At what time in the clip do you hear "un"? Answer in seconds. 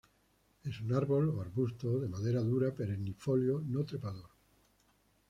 0.81-0.95